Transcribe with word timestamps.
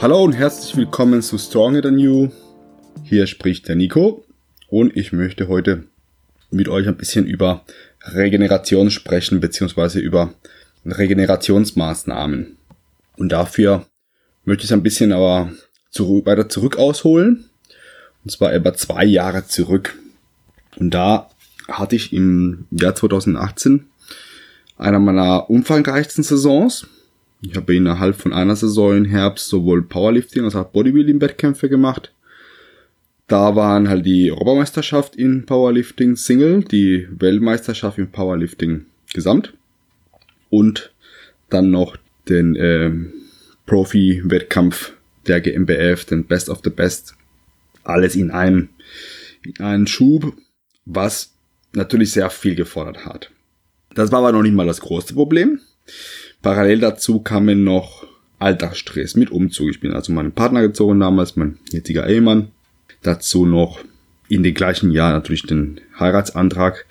Hallo 0.00 0.24
und 0.24 0.32
herzlich 0.32 0.74
willkommen 0.78 1.20
zu 1.20 1.36
Stronger 1.36 1.82
Than 1.82 1.98
You. 1.98 2.30
Hier 3.04 3.26
spricht 3.26 3.68
der 3.68 3.76
Nico 3.76 4.24
und 4.68 4.96
ich 4.96 5.12
möchte 5.12 5.46
heute 5.46 5.84
mit 6.50 6.70
euch 6.70 6.88
ein 6.88 6.96
bisschen 6.96 7.26
über 7.26 7.66
Regeneration 8.04 8.90
sprechen, 8.90 9.40
beziehungsweise 9.40 9.98
über 10.00 10.32
Regenerationsmaßnahmen. 10.86 12.56
Und 13.18 13.28
dafür 13.30 13.84
möchte 14.46 14.64
ich 14.64 14.72
ein 14.72 14.82
bisschen 14.82 15.12
aber 15.12 15.52
zurück, 15.90 16.24
weiter 16.24 16.48
zurück 16.48 16.78
ausholen. 16.78 17.50
Und 18.24 18.30
zwar 18.30 18.54
etwa 18.54 18.72
zwei 18.72 19.04
Jahre 19.04 19.46
zurück. 19.48 19.98
Und 20.78 20.94
da 20.94 21.28
hatte 21.68 21.96
ich 21.96 22.14
im 22.14 22.66
Jahr 22.70 22.94
2018 22.94 23.84
einer 24.78 24.98
meiner 24.98 25.50
umfangreichsten 25.50 26.24
Saisons. 26.24 26.86
Ich 27.42 27.56
habe 27.56 27.74
innerhalb 27.74 28.16
von 28.16 28.32
einer 28.32 28.54
Saison 28.54 28.96
im 28.96 29.04
Herbst 29.06 29.48
sowohl 29.48 29.82
Powerlifting 29.82 30.44
als 30.44 30.54
auch 30.54 30.70
Bodybuilding-Wettkämpfe 30.72 31.68
gemacht. 31.68 32.12
Da 33.26 33.56
waren 33.56 33.88
halt 33.88 34.04
die 34.04 34.30
Europameisterschaft 34.30 35.16
in 35.16 35.46
Powerlifting 35.46 36.16
Single, 36.16 36.64
die 36.64 37.06
Weltmeisterschaft 37.10 37.98
im 37.98 38.10
Powerlifting 38.10 38.86
Gesamt 39.14 39.54
und 40.50 40.92
dann 41.48 41.70
noch 41.70 41.96
den 42.28 42.56
äh, 42.56 42.90
Profi-Wettkampf 43.66 44.92
der 45.26 45.40
GmbF, 45.40 46.04
den 46.04 46.26
Best 46.26 46.48
of 46.48 46.60
the 46.64 46.70
Best. 46.70 47.14
Alles 47.84 48.16
in 48.16 48.30
einem, 48.30 48.68
in 49.44 49.64
einem 49.64 49.86
Schub, 49.86 50.34
was 50.84 51.34
natürlich 51.72 52.12
sehr 52.12 52.30
viel 52.30 52.54
gefordert 52.54 53.04
hat. 53.06 53.30
Das 53.94 54.12
war 54.12 54.20
aber 54.20 54.32
noch 54.32 54.42
nicht 54.42 54.54
mal 54.54 54.66
das 54.66 54.80
große 54.80 55.14
Problem. 55.14 55.60
Parallel 56.42 56.80
dazu 56.80 57.20
kamen 57.20 57.64
noch 57.64 58.06
Alltagsstress 58.38 59.16
mit 59.16 59.30
Umzug. 59.30 59.70
Ich 59.70 59.80
bin 59.80 59.92
also 59.92 60.12
meinen 60.12 60.32
Partner 60.32 60.62
gezogen 60.62 61.00
damals, 61.00 61.36
mein 61.36 61.58
jetziger 61.70 62.08
Ehemann. 62.08 62.50
Dazu 63.02 63.46
noch 63.46 63.80
in 64.28 64.42
den 64.42 64.54
gleichen 64.54 64.90
Jahr 64.90 65.12
natürlich 65.12 65.42
den 65.42 65.80
Heiratsantrag 65.98 66.86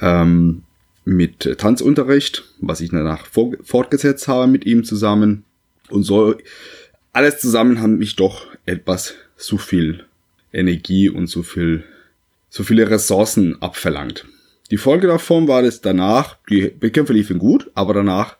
ähm, 0.00 0.62
mit 1.04 1.58
Tanzunterricht, 1.58 2.44
was 2.60 2.80
ich 2.80 2.90
danach 2.90 3.26
fortgesetzt 3.26 4.28
habe 4.28 4.46
mit 4.46 4.66
ihm 4.66 4.84
zusammen. 4.84 5.44
Und 5.88 6.04
so 6.04 6.34
alles 7.12 7.40
zusammen 7.40 7.80
haben 7.80 7.98
mich 7.98 8.16
doch 8.16 8.46
etwas 8.66 9.14
zu 9.36 9.58
viel 9.58 10.04
Energie 10.52 11.08
und 11.08 11.26
so 11.26 11.42
viel, 11.42 11.84
so 12.48 12.62
viele 12.62 12.90
Ressourcen 12.90 13.60
abverlangt. 13.60 14.26
Die 14.70 14.76
Folge 14.76 15.06
davon 15.06 15.48
war 15.48 15.62
es 15.62 15.80
danach, 15.80 16.36
die 16.48 16.72
Wettkämpfe 16.80 17.12
liefen 17.12 17.38
gut, 17.38 17.70
aber 17.74 17.94
danach 17.94 18.36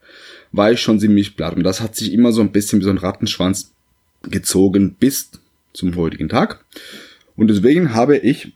war 0.53 0.70
ich 0.70 0.81
schon 0.81 1.00
ziemlich 1.00 1.36
platt. 1.36 1.56
Und 1.56 1.64
das 1.64 1.81
hat 1.81 1.97
sich 1.97 2.12
immer 2.12 2.33
so 2.33 2.41
ein 2.41 2.53
bisschen 2.53 2.81
wie 2.81 2.84
so 2.84 2.91
ein 2.91 2.98
Rattenschwanz 2.98 3.72
gezogen 4.22 4.95
bis 4.98 5.31
zum 5.72 5.97
heutigen 5.97 6.28
Tag. 6.28 6.64
Und 7.36 7.48
deswegen 7.48 7.95
habe 7.95 8.19
ich 8.19 8.53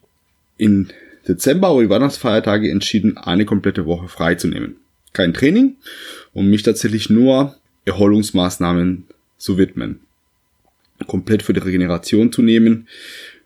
in 0.59 0.89
Dezember 1.27 1.73
oder 1.73 1.85
die 1.85 1.91
Weihnachtsfeiertage 1.91 2.71
entschieden, 2.71 3.17
eine 3.17 3.45
komplette 3.45 3.87
Woche 3.87 4.09
freizunehmen. 4.09 4.77
Kein 5.13 5.35
Training 5.35 5.77
und 6.35 6.49
mich 6.49 6.63
tatsächlich 6.63 7.11
nur 7.11 7.57
Erholungsmaßnahmen 7.85 9.05
zu 9.39 9.59
widmen. 9.59 10.01
Komplett 11.07 11.43
für 11.43 11.53
die 11.53 11.61
Regeneration 11.61 12.33
zu 12.33 12.43
nehmen, 12.43 12.87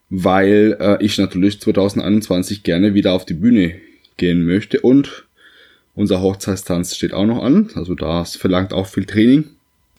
weil 0.08 0.76
äh, 0.80 1.04
ich 1.04 1.18
natürlich 1.18 1.60
2021 1.60 2.62
gerne 2.62 2.94
wieder 2.94 3.12
auf 3.12 3.24
die 3.24 3.34
Bühne 3.34 3.76
gehen 4.16 4.44
möchte 4.44 4.80
und 4.80 5.26
unser 5.94 6.20
Hochzeitstanz 6.20 6.96
steht 6.96 7.12
auch 7.12 7.27
noch 7.27 7.42
an, 7.42 7.70
also 7.74 7.94
das 7.94 8.36
verlangt 8.36 8.72
auch 8.72 8.86
viel 8.86 9.05
Training. 9.05 9.44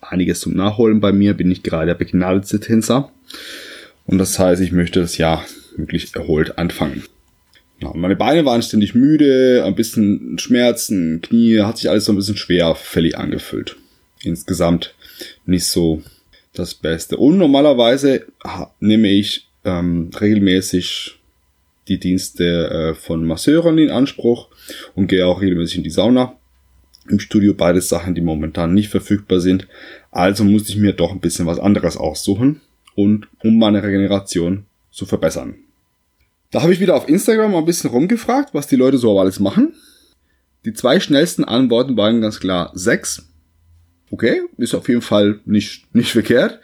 Einiges 0.01 0.39
zum 0.39 0.53
Nachholen 0.53 0.99
bei 0.99 1.11
mir, 1.11 1.35
bin 1.35 1.51
ich 1.51 1.63
gerade 1.63 1.87
der 1.87 1.95
begnadete 1.95 2.59
Tänzer. 2.59 3.11
Und 4.05 4.17
das 4.17 4.39
heißt, 4.39 4.61
ich 4.61 4.71
möchte 4.71 4.99
das 4.99 5.17
Jahr 5.17 5.45
wirklich 5.75 6.15
erholt 6.15 6.57
anfangen. 6.57 7.03
Ja, 7.81 7.91
meine 7.95 8.15
Beine 8.15 8.45
waren 8.45 8.61
ständig 8.61 8.93
müde, 8.93 9.63
ein 9.65 9.75
bisschen 9.75 10.37
Schmerzen, 10.37 11.21
Knie, 11.21 11.61
hat 11.61 11.77
sich 11.77 11.89
alles 11.89 12.05
so 12.05 12.11
ein 12.11 12.15
bisschen 12.15 12.37
schwerfällig 12.37 13.17
angefühlt. 13.17 13.77
Insgesamt 14.23 14.93
nicht 15.45 15.65
so 15.65 16.03
das 16.53 16.75
Beste. 16.75 17.17
Und 17.17 17.37
normalerweise 17.37 18.25
nehme 18.79 19.09
ich 19.09 19.47
ähm, 19.65 20.11
regelmäßig 20.19 21.20
die 21.91 21.99
Dienste 21.99 22.69
äh, 22.69 22.93
von 22.93 23.25
Masseuren 23.25 23.77
in 23.77 23.91
Anspruch 23.91 24.47
und 24.95 25.07
gehe 25.07 25.27
auch 25.27 25.41
regelmäßig 25.41 25.77
in 25.77 25.83
die 25.83 25.89
Sauna. 25.89 26.37
Im 27.09 27.19
Studio 27.19 27.53
beides 27.53 27.89
Sachen, 27.89 28.15
die 28.15 28.21
momentan 28.21 28.73
nicht 28.73 28.89
verfügbar 28.89 29.41
sind. 29.41 29.67
Also 30.11 30.43
musste 30.43 30.71
ich 30.71 30.77
mir 30.77 30.93
doch 30.93 31.11
ein 31.11 31.19
bisschen 31.19 31.45
was 31.45 31.59
anderes 31.59 31.97
aussuchen 31.97 32.61
und 32.95 33.27
um 33.43 33.59
meine 33.59 33.83
Regeneration 33.83 34.65
zu 34.91 35.05
verbessern. 35.05 35.55
Da 36.51 36.61
habe 36.61 36.73
ich 36.73 36.79
wieder 36.79 36.95
auf 36.95 37.09
Instagram 37.09 37.55
ein 37.55 37.65
bisschen 37.65 37.89
rumgefragt, 37.89 38.53
was 38.53 38.67
die 38.67 38.75
Leute 38.75 38.97
so 38.97 39.19
alles 39.19 39.39
machen. 39.39 39.73
Die 40.63 40.73
zwei 40.73 40.99
schnellsten 40.99 41.43
Antworten 41.43 41.97
waren 41.97 42.21
ganz 42.21 42.39
klar 42.39 42.71
sechs. 42.73 43.27
Okay, 44.11 44.41
ist 44.57 44.75
auf 44.75 44.87
jeden 44.87 45.01
Fall 45.01 45.39
nicht, 45.45 45.93
nicht 45.95 46.11
verkehrt. 46.11 46.59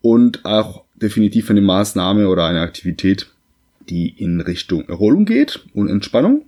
Und 0.00 0.44
auch 0.44 0.84
definitiv 0.94 1.50
eine 1.50 1.60
Maßnahme 1.60 2.28
oder 2.28 2.46
eine 2.46 2.60
Aktivität, 2.60 3.28
die 3.88 4.08
in 4.08 4.40
Richtung 4.40 4.88
Erholung 4.88 5.24
geht 5.24 5.60
und 5.74 5.88
Entspannung. 5.88 6.44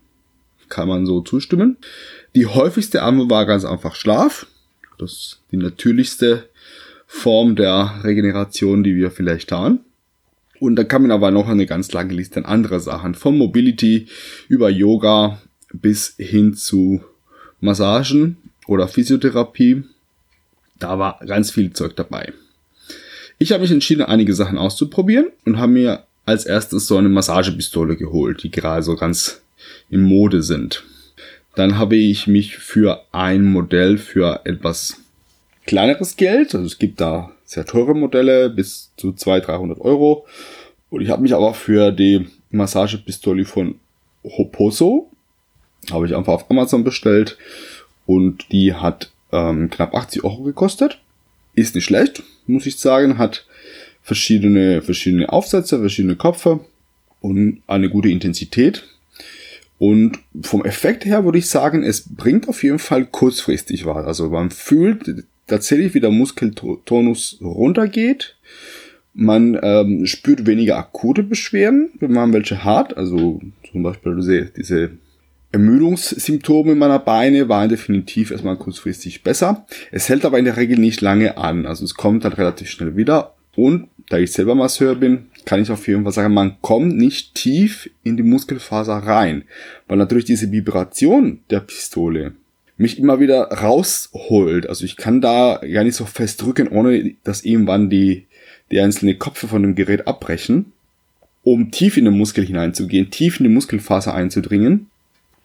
Kann 0.69 0.89
man 0.89 1.07
so 1.07 1.21
zustimmen. 1.21 1.77
Die 2.35 2.47
häufigste 2.47 3.03
Antwort 3.03 3.31
war 3.31 3.47
ganz 3.47 3.65
einfach 3.65 3.95
Schlaf. 3.95 4.47
Das 4.99 5.13
ist 5.13 5.41
die 5.51 5.57
natürlichste 5.57 6.49
Form 7.07 7.57
der 7.57 8.01
Regeneration, 8.05 8.85
die 8.85 8.95
wir 8.95 9.11
vielleicht 9.11 9.51
haben. 9.51 9.81
Und 10.61 10.77
da 10.77 10.85
kann 10.85 11.03
man 11.03 11.11
aber 11.11 11.31
noch 11.31 11.49
eine 11.49 11.67
ganz 11.67 11.91
lange 11.93 12.15
Liste 12.15 12.39
an 12.39 12.45
andere 12.45 12.81
Sachen. 12.81 13.15
Von 13.15 13.37
Mobility 13.37 14.07
über 14.49 14.69
Yoga 14.69 15.41
bis 15.73 16.15
hin 16.19 16.55
zu 16.55 17.03
Massagen 17.61 18.37
oder 18.67 18.87
Physiotherapie. 18.87 19.85
Da 20.79 20.99
war 20.99 21.19
ganz 21.27 21.51
viel 21.51 21.73
Zeug 21.73 21.97
dabei. 21.97 22.33
Ich 23.39 23.53
habe 23.53 23.63
mich 23.63 23.71
entschieden, 23.71 24.03
einige 24.03 24.35
Sachen 24.35 24.59
auszuprobieren 24.59 25.29
und 25.47 25.59
habe 25.59 25.73
mir 25.73 26.05
als 26.27 26.47
erstes 26.47 26.87
so 26.87 26.97
eine 26.97 27.09
Massagepistole 27.09 27.97
geholt, 27.97 28.43
die 28.43 28.51
gerade 28.51 28.83
so 28.83 28.97
ganz 28.97 29.43
im 29.91 30.03
Mode 30.03 30.43
sind. 30.43 30.85
Dann 31.55 31.79
habe 31.79 31.97
ich 31.97 32.27
mich 32.27 32.57
für 32.57 33.05
ein 33.13 33.45
Modell 33.45 33.99
für 33.99 34.43
etwas 34.45 35.01
kleineres 35.67 36.17
Geld. 36.17 36.55
Also 36.55 36.67
es 36.67 36.79
gibt 36.79 37.01
da 37.01 37.33
sehr 37.45 37.67
teure 37.67 37.95
Modelle 37.95 38.51
bis 38.51 38.93
zu 38.97 39.13
200, 39.13 39.49
300 39.49 39.81
Euro. 39.81 40.27
Und 40.91 41.03
ich 41.03 41.11
habe 41.11 41.23
mich 41.23 41.35
aber 41.35 41.55
für 41.55 41.93
die 41.93 42.29
Massagepistole 42.51 43.45
von 43.45 43.77
Hoposo, 44.25 45.11
habe 45.91 46.07
ich 46.07 46.15
einfach 46.15 46.33
auf 46.33 46.51
Amazon 46.51 46.85
bestellt. 46.85 47.39
Und 48.07 48.51
die 48.53 48.75
hat 48.75 49.11
ähm, 49.33 49.71
knapp 49.71 49.95
80 49.95 50.25
Euro 50.25 50.43
gekostet. 50.43 51.01
Ist 51.55 51.75
nicht 51.75 51.85
schlecht, 51.85 52.23
muss 52.47 52.67
ich 52.67 52.79
sagen. 52.79 53.19
Hat 53.19 53.47
verschiedene, 54.03 54.83
verschiedene 54.83 55.29
Aufsätze, 55.31 55.79
verschiedene 55.79 56.17
Köpfe 56.17 56.61
und 57.21 57.63
eine 57.67 57.89
gute 57.91 58.09
Intensität. 58.09 58.87
Und 59.79 60.19
vom 60.43 60.65
Effekt 60.65 61.07
her 61.07 61.25
würde 61.25 61.39
ich 61.39 61.49
sagen, 61.49 61.83
es 61.83 62.15
bringt 62.15 62.49
auf 62.49 62.63
jeden 62.63 62.79
Fall 62.79 63.07
kurzfristig 63.07 63.87
was. 63.87 64.05
Also 64.05 64.29
man 64.29 64.51
fühlt 64.51 65.25
tatsächlich 65.47 65.95
wie 65.95 66.01
der 66.01 66.11
Muskeltonus 66.11 67.39
runtergeht. 67.41 68.37
Man 69.15 69.59
ähm, 69.63 70.07
spürt 70.07 70.47
weniger 70.47 70.77
akute 70.77 71.23
Beschwerden, 71.23 71.91
wenn 71.99 72.13
man 72.13 72.33
welche 72.33 72.63
hat. 72.63 72.97
Also 72.97 73.41
zum 73.71 73.83
Beispiel 73.83 74.17
diese, 74.17 74.45
diese 74.47 74.91
Ermüdungssymptome 75.53 76.75
meiner 76.75 76.99
Beine 76.99 77.49
waren 77.49 77.69
definitiv 77.69 78.31
erstmal 78.31 78.57
kurzfristig 78.57 79.23
besser. 79.23 79.67
Es 79.91 80.09
hält 80.09 80.25
aber 80.25 80.39
in 80.39 80.45
der 80.45 80.57
Regel 80.57 80.79
nicht 80.79 81.01
lange 81.01 81.39
an. 81.39 81.67
Also 81.67 81.85
es 81.85 81.95
kommt 81.95 82.25
dann 82.25 82.35
relativ 82.35 82.71
schnell 82.71 82.97
wieder. 82.97 83.35
Und 83.57 83.89
da 84.09 84.19
ich 84.19 84.33
selber 84.33 84.55
Masseur 84.55 84.95
bin, 84.95 85.27
kann 85.45 85.63
ich 85.63 85.71
auf 85.71 85.87
jeden 85.87 86.03
Fall 86.03 86.13
sagen, 86.13 86.35
man 86.35 86.61
kommt 86.61 86.97
nicht 86.97 87.35
tief 87.35 87.91
in 88.03 88.17
die 88.17 88.23
Muskelfaser 88.23 88.95
rein. 88.95 89.45
Weil 89.87 89.99
natürlich 89.99 90.25
diese 90.25 90.53
Vibration 90.53 91.41
der 91.51 91.61
Pistole 91.61 92.33
mich 92.77 92.99
immer 92.99 93.21
wieder 93.21 93.43
rausholt. 93.43 94.67
Also 94.67 94.85
ich 94.85 94.97
kann 94.97 95.21
da 95.21 95.61
gar 95.73 95.85
nicht 95.85 95.97
so 95.97 96.07
fest 96.07 96.43
drücken, 96.43 96.69
ohne 96.69 97.15
dass 97.25 97.45
irgendwann 97.45 97.91
die, 97.91 98.27
die 98.71 98.81
einzelnen 98.81 99.19
Köpfe 99.19 99.49
von 99.49 99.63
dem 99.63 99.75
Gerät 99.75 100.07
abbrechen, 100.07 100.73
um 101.43 101.71
tief 101.71 101.97
in 101.97 102.07
den 102.07 102.17
Muskel 102.17 102.45
hineinzugehen, 102.45 103.11
tief 103.11 103.39
in 103.39 103.45
die 103.45 103.51
Muskelfaser 103.51 104.15
einzudringen, 104.15 104.87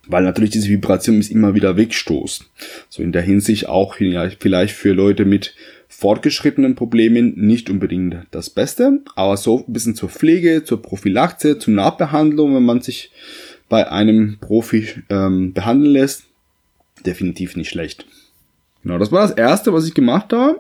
weil 0.08 0.24
natürlich 0.24 0.52
diese 0.52 0.70
Vibration 0.70 1.18
mich 1.18 1.32
immer 1.32 1.56
wieder 1.56 1.76
wegstoßt. 1.76 2.50
So 2.90 3.04
in 3.04 3.12
der 3.12 3.22
Hinsicht 3.22 3.68
auch 3.68 3.96
vielleicht 3.96 4.76
für 4.76 4.94
Leute 4.94 5.26
mit 5.26 5.56
fortgeschrittenen 5.98 6.76
Problemen 6.76 7.34
nicht 7.38 7.70
unbedingt 7.70 8.18
das 8.32 8.50
Beste, 8.50 9.00
aber 9.16 9.38
so 9.38 9.64
ein 9.66 9.72
bisschen 9.72 9.96
zur 9.96 10.10
Pflege, 10.10 10.64
zur 10.66 10.82
Prophylaxe, 10.82 11.58
zur 11.58 11.74
Nachbehandlung, 11.74 12.54
wenn 12.54 12.66
man 12.66 12.82
sich 12.82 13.12
bei 13.70 13.90
einem 13.90 14.38
Profi 14.42 14.90
ähm, 15.10 15.54
behandeln 15.54 15.94
lässt, 15.94 16.24
definitiv 17.06 17.56
nicht 17.56 17.70
schlecht. 17.70 18.06
Genau, 18.84 18.98
das 18.98 19.12
war 19.14 19.26
das 19.26 19.38
erste, 19.38 19.74
was 19.74 19.88
ich 19.88 19.94
gemacht 19.94 20.34
habe. 20.34 20.60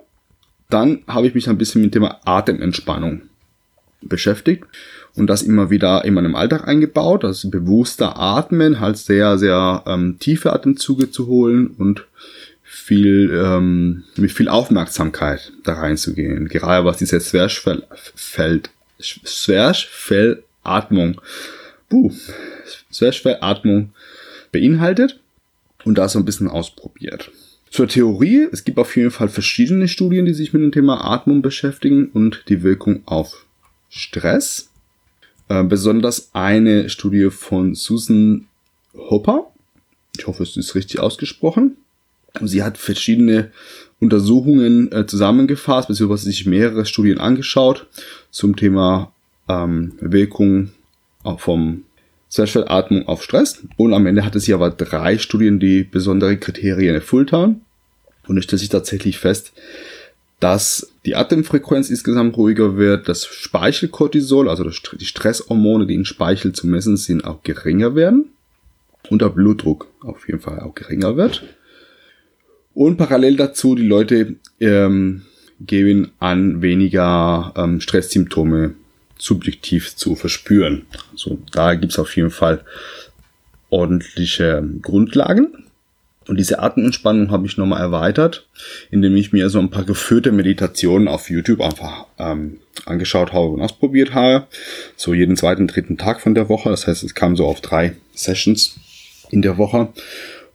Dann 0.69 1.03
habe 1.05 1.27
ich 1.27 1.35
mich 1.35 1.49
ein 1.49 1.57
bisschen 1.57 1.81
mit 1.81 1.93
dem 1.93 1.99
Thema 1.99 2.21
Atementspannung 2.23 3.23
beschäftigt 4.01 4.63
und 5.15 5.27
das 5.27 5.41
immer 5.41 5.69
wieder 5.69 6.05
in 6.05 6.13
meinem 6.13 6.35
Alltag 6.35 6.65
eingebaut. 6.67 7.25
Das 7.25 7.49
bewusster 7.49 8.17
Atmen, 8.17 8.79
halt 8.79 8.97
sehr, 8.97 9.37
sehr 9.37 9.83
ähm, 9.85 10.17
tiefe 10.17 10.53
Atemzüge 10.53 11.11
zu 11.11 11.27
holen 11.27 11.67
und 11.77 12.05
viel 12.75 13.31
ähm, 13.33 14.03
mit 14.17 14.33
viel 14.33 14.49
Aufmerksamkeit 14.49 15.53
da 15.63 15.75
reinzugehen. 15.75 16.49
Gerade 16.49 16.83
was 16.85 16.97
diese 16.97 17.19
Zwerchfell, 17.19 17.83
Zwerchfellatmung, 18.99 21.21
buh, 21.89 22.11
Zwerchfellatmung 22.91 23.93
beinhaltet 24.51 25.21
und 25.85 25.97
da 25.97 26.09
so 26.09 26.19
ein 26.19 26.25
bisschen 26.25 26.49
ausprobiert. 26.49 27.31
Zur 27.71 27.87
Theorie, 27.87 28.49
es 28.51 28.65
gibt 28.65 28.77
auf 28.77 28.97
jeden 28.97 29.11
Fall 29.11 29.29
verschiedene 29.29 29.87
Studien, 29.87 30.25
die 30.25 30.33
sich 30.33 30.51
mit 30.51 30.61
dem 30.61 30.73
Thema 30.73 31.05
Atmung 31.05 31.41
beschäftigen 31.41 32.09
und 32.09 32.43
die 32.49 32.61
Wirkung 32.61 33.03
auf 33.05 33.45
Stress. 33.89 34.69
Äh, 35.47 35.63
besonders 35.63 36.31
eine 36.33 36.89
Studie 36.89 37.29
von 37.29 37.73
Susan 37.73 38.47
Hopper. 38.93 39.49
Ich 40.17 40.27
hoffe, 40.27 40.43
es 40.43 40.57
ist 40.57 40.75
richtig 40.75 40.99
ausgesprochen. 40.99 41.77
Sie 42.41 42.63
hat 42.63 42.77
verschiedene 42.77 43.51
Untersuchungen 43.99 44.91
äh, 44.91 45.05
zusammengefasst, 45.05 45.87
beziehungsweise 45.87 46.25
sich 46.25 46.45
mehrere 46.45 46.85
Studien 46.85 47.17
angeschaut 47.17 47.87
zum 48.31 48.55
Thema 48.55 49.13
ähm, 49.47 49.93
Wirkung 49.99 50.71
vom 51.37 51.85
Zwerchfellatmung 52.29 53.07
auf 53.07 53.23
Stress. 53.23 53.63
Und 53.77 53.93
am 53.93 54.05
Ende 54.05 54.23
hatte 54.23 54.39
sie 54.39 54.53
aber 54.53 54.69
drei 54.69 55.17
Studien, 55.17 55.59
die 55.59 55.83
besondere 55.83 56.37
Kriterien 56.37 56.93
erfüllt 56.93 57.31
haben. 57.31 57.61
Und 58.27 58.37
es 58.37 58.43
stellt 58.43 58.59
sich 58.59 58.69
tatsächlich 58.69 59.17
fest, 59.17 59.53
dass 60.39 60.91
die 61.05 61.15
Atemfrequenz 61.15 61.89
insgesamt 61.89 62.37
ruhiger 62.37 62.77
wird, 62.77 63.07
das 63.07 63.25
Speichelkortisol, 63.25 64.49
also 64.49 64.69
die 64.99 65.05
Stresshormone, 65.05 65.87
die 65.87 65.95
in 65.95 66.05
Speichel 66.05 66.51
zu 66.51 66.67
messen 66.67 66.97
sind, 66.97 67.23
auch 67.23 67.41
geringer 67.43 67.95
werden 67.95 68.29
und 69.09 69.21
der 69.21 69.29
Blutdruck 69.29 69.87
auf 70.01 70.27
jeden 70.27 70.41
Fall 70.41 70.59
auch 70.59 70.75
geringer 70.75 71.15
wird. 71.15 71.43
Und 72.75 72.97
parallel 72.97 73.37
dazu, 73.37 73.73
die 73.73 73.87
Leute 73.87 74.35
ähm, 74.59 75.23
geben 75.61 76.11
an, 76.19 76.61
weniger 76.61 77.53
ähm, 77.55 77.79
Stresssymptome 77.79 78.75
subjektiv 79.17 79.95
zu 79.95 80.15
verspüren. 80.15 80.85
Also 81.11 81.39
da 81.51 81.73
gibt's 81.75 81.97
auf 81.97 82.15
jeden 82.17 82.31
Fall 82.31 82.65
ordentliche 83.69 84.63
Grundlagen. 84.81 85.65
Und 86.27 86.37
diese 86.37 86.59
Atementspannung 86.59 87.31
habe 87.31 87.45
ich 87.45 87.55
nochmal 87.55 87.81
erweitert, 87.81 88.47
indem 88.91 89.15
ich 89.15 89.31
mir 89.31 89.49
so 89.49 89.59
ein 89.59 89.69
paar 89.69 89.83
geführte 89.83 90.31
Meditationen 90.31 91.07
auf 91.07 91.29
YouTube 91.29 91.61
einfach 91.61 92.07
ähm, 92.17 92.59
angeschaut 92.85 93.31
habe 93.31 93.47
und 93.49 93.61
ausprobiert 93.61 94.13
habe. 94.13 94.47
So 94.97 95.13
jeden 95.13 95.37
zweiten, 95.37 95.67
dritten 95.67 95.97
Tag 95.97 96.19
von 96.19 96.35
der 96.35 96.49
Woche. 96.49 96.69
Das 96.69 96.87
heißt, 96.87 97.03
es 97.03 97.15
kam 97.15 97.37
so 97.37 97.45
auf 97.45 97.61
drei 97.61 97.95
Sessions 98.13 98.75
in 99.29 99.43
der 99.43 99.57
Woche. 99.57 99.89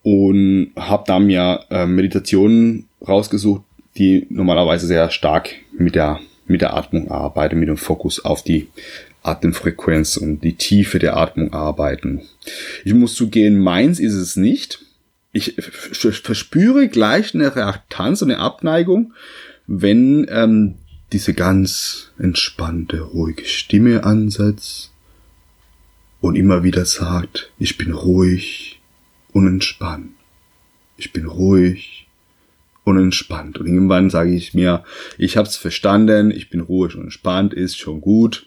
Und 0.02 0.73
habe 0.76 1.05
da 1.06 1.19
mir 1.19 1.64
äh, 1.70 1.87
Meditationen 1.87 2.88
rausgesucht, 3.06 3.62
die 3.97 4.26
normalerweise 4.31 4.87
sehr 4.87 5.11
stark 5.11 5.50
mit 5.76 5.94
der, 5.94 6.20
mit 6.47 6.62
der 6.62 6.75
Atmung 6.75 7.11
arbeiten, 7.11 7.58
mit 7.58 7.69
dem 7.69 7.76
Fokus 7.76 8.25
auf 8.25 8.43
die 8.43 8.69
Atemfrequenz 9.23 10.17
und 10.17 10.41
die 10.41 10.55
Tiefe 10.55 10.99
der 10.99 11.17
Atmung 11.17 11.52
arbeiten. 11.52 12.23
Ich 12.85 12.94
muss 12.94 13.14
zugehen, 13.14 13.58
meins 13.58 14.00
ist 14.00 14.14
es 14.14 14.37
nicht 14.37 14.81
ich 15.32 15.55
verspüre 15.58 16.88
gleich 16.88 17.35
eine 17.35 17.55
Reaktanz 17.55 18.23
und 18.23 18.31
eine 18.31 18.41
Abneigung, 18.41 19.12
wenn 19.67 20.26
ähm, 20.29 20.75
diese 21.12 21.35
ganz 21.35 22.11
entspannte, 22.19 23.00
ruhige 23.00 23.44
Stimme 23.44 24.05
ansetzt 24.05 24.91
und 26.20 26.35
immer 26.35 26.64
wieder 26.64 26.85
sagt, 26.85 27.52
ich 27.58 27.79
bin 27.79 27.93
ruhig 27.93 28.80
und 29.32 29.47
entspannt. 29.47 30.11
Ich 30.97 31.12
bin 31.12 31.27
ruhig 31.27 32.06
und 32.85 32.99
entspannt. 32.99 33.59
Und 33.59 33.67
irgendwann 33.67 34.11
sage 34.11 34.35
ich 34.35 34.55
mir, 34.55 34.85
ich 35.19 35.37
habe 35.37 35.49
es 35.49 35.56
verstanden, 35.56 36.31
ich 36.31 36.50
bin 36.50 36.61
ruhig 36.61 36.94
und 36.94 37.05
entspannt, 37.05 37.55
ist 37.55 37.79
schon 37.79 38.00
gut. 38.00 38.47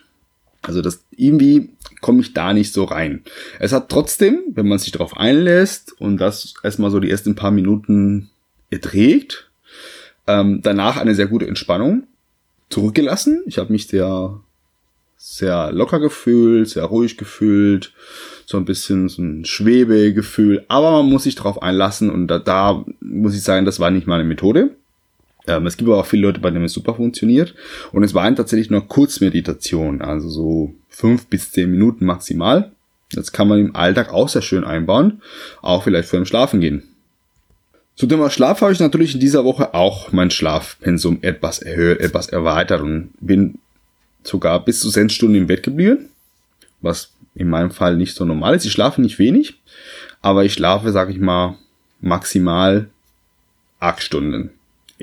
Also 0.62 0.82
das 0.82 1.04
irgendwie 1.12 1.72
komme 2.02 2.22
ich 2.22 2.34
da 2.34 2.54
nicht 2.54 2.74
so 2.74 2.86
rein. 2.86 3.24
Es 3.60 3.74
hat 3.74 3.90
trotzdem, 3.90 4.40
wenn 4.54 4.68
man 4.68 4.80
sich 4.80 4.92
darauf 4.92 5.18
einlässt 5.18 6.00
und 6.00 6.18
das 6.18 6.54
erstmal 6.64 6.92
so 6.92 7.00
die 7.00 7.10
ersten 7.10 7.36
paar 7.36 7.52
Minuten 7.52 8.30
erträgt, 8.70 9.50
ähm, 10.26 10.62
danach 10.62 10.98
eine 10.98 11.16
sehr 11.16 11.28
gute 11.28 11.48
Entspannung 11.48 12.04
zurückgelassen. 12.70 13.44
Ich 13.46 13.58
habe 13.58 13.72
mich 13.72 13.88
sehr 13.88 14.40
sehr 15.26 15.72
locker 15.72 16.02
gefühlt, 16.02 16.68
sehr 16.68 16.84
ruhig 16.84 17.16
gefühlt, 17.16 17.94
so 18.46 18.58
ein 18.58 18.66
bisschen 18.66 19.08
so 19.08 19.22
ein 19.22 19.46
Schwebegefühl, 19.46 20.66
aber 20.68 20.92
man 20.92 21.06
muss 21.06 21.24
sich 21.24 21.36
darauf 21.36 21.62
einlassen 21.62 22.10
und 22.10 22.28
da, 22.28 22.40
da 22.40 22.84
muss 23.00 23.34
ich 23.34 23.42
sagen, 23.42 23.66
das 23.66 23.80
war 23.80 23.90
nicht 23.90 24.06
meine 24.06 24.26
Methode. 24.26 24.72
Ähm, 25.48 25.66
es 25.66 25.78
gibt 25.78 25.90
aber 25.90 26.02
auch 26.02 26.06
viele 26.06 26.24
Leute, 26.24 26.42
bei 26.42 26.52
denen 26.52 26.66
es 26.66 26.74
super 26.74 26.96
funktioniert. 26.96 27.56
Und 27.94 28.04
es 28.04 28.14
waren 28.14 28.36
tatsächlich 28.36 28.70
nur 28.70 28.86
Kurzmeditationen, 28.86 30.02
also 30.02 30.28
so 30.28 30.74
fünf 30.90 31.28
bis 31.28 31.52
zehn 31.52 31.72
Minuten 31.72 32.06
maximal. 32.06 32.74
Das 33.14 33.32
kann 33.32 33.48
man 33.48 33.60
im 33.60 33.76
Alltag 33.76 34.12
auch 34.12 34.28
sehr 34.28 34.42
schön 34.42 34.66
einbauen, 34.66 35.22
auch 35.62 35.84
vielleicht 35.84 36.10
vor 36.10 36.20
dem 36.20 36.26
Schlafen 36.26 36.60
gehen. 36.60 36.84
Zu 37.96 38.08
dem 38.08 38.28
Schlaf 38.30 38.60
habe 38.62 38.74
ich 38.74 38.80
natürlich 38.80 39.14
in 39.14 39.20
dieser 39.22 39.46
Woche 39.46 39.74
auch 39.74 40.12
mein 40.12 40.32
Schlafpensum 40.32 41.20
etwas 41.22 41.60
erhöht, 41.60 42.02
etwas 42.02 42.28
erweitert 42.28 42.82
und 42.82 43.12
bin 43.22 43.60
sogar 44.24 44.64
bis 44.64 44.80
zu 44.80 44.90
sechs 44.90 45.14
Stunden 45.14 45.36
im 45.36 45.48
Bett 45.48 45.64
geblieben, 45.64 46.10
was 46.82 47.14
in 47.36 47.50
meinem 47.50 47.72
Fall 47.72 47.98
nicht 47.98 48.16
so 48.16 48.26
normal 48.26 48.56
ist. 48.56 48.66
Ich 48.66 48.72
schlafe 48.72 49.02
nicht 49.02 49.20
wenig, 49.20 49.60
aber 50.22 50.46
ich 50.46 50.54
schlafe, 50.54 50.92
sag 50.92 51.10
ich 51.10 51.20
mal, 51.20 51.58
maximal 52.00 52.90
acht 53.80 54.04
Stunden 54.04 54.52